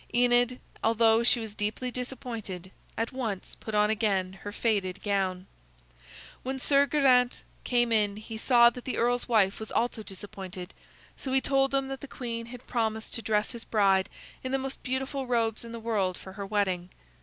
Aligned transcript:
Enid, 0.15 0.59
although 0.83 1.21
she 1.21 1.39
was 1.39 1.53
deeply 1.53 1.91
disappointed, 1.91 2.71
at 2.97 3.11
once 3.11 3.55
put 3.59 3.75
on 3.75 3.91
again 3.91 4.33
her 4.33 4.51
faded 4.51 5.03
gown. 5.03 5.45
When 6.41 6.57
Sir 6.57 6.87
Geraint 6.87 7.41
came 7.63 7.91
in 7.91 8.15
he 8.15 8.35
saw 8.35 8.71
that 8.71 8.83
the 8.83 8.97
earl's 8.97 9.27
wife 9.29 9.59
was 9.59 9.71
also 9.71 10.01
disappointed, 10.01 10.73
so 11.17 11.31
he 11.33 11.39
told 11.39 11.69
them 11.69 11.87
that 11.89 12.01
the 12.01 12.07
queen 12.07 12.47
had 12.47 12.65
promised 12.65 13.13
to 13.13 13.21
dress 13.21 13.51
his 13.51 13.63
bride 13.63 14.09
in 14.43 14.51
the 14.51 14.57
most 14.57 14.81
beautiful 14.81 15.27
robes 15.27 15.63
in 15.63 15.71
the 15.71 15.79
world 15.79 16.17
for 16.17 16.33
her 16.33 16.47
wedding. 16.47 16.89